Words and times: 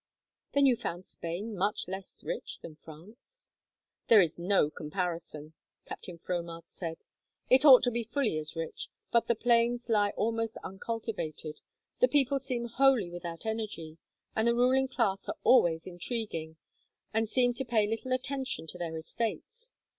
"Then 0.53 0.65
you 0.65 0.75
found 0.75 1.05
Spain 1.05 1.55
much 1.55 1.87
less 1.87 2.23
rich 2.23 2.57
than 2.63 2.75
France?" 2.75 3.51
"There 4.07 4.19
is 4.19 4.39
no 4.39 4.71
comparison," 4.71 5.53
Captain 5.85 6.17
Fromart 6.17 6.67
said. 6.67 7.03
"It 7.51 7.65
ought 7.65 7.83
to 7.83 7.91
be 7.91 8.05
fully 8.05 8.39
as 8.39 8.55
rich, 8.55 8.87
but 9.11 9.27
the 9.27 9.35
plains 9.35 9.89
lie 9.89 10.09
almost 10.17 10.57
uncultivated. 10.63 11.59
The 11.99 12.07
people 12.07 12.39
seem 12.39 12.65
wholly 12.65 13.11
without 13.11 13.45
energy, 13.45 13.99
and 14.35 14.47
the 14.47 14.55
ruling 14.55 14.87
class 14.87 15.29
are 15.29 15.37
always 15.43 15.85
intriguing, 15.85 16.57
and 17.13 17.29
seem 17.29 17.53
to 17.53 17.63
pay 17.63 17.85
little 17.85 18.11
attention 18.11 18.65
to 18.65 18.79
their 18.79 18.97
estates. 18.97 19.71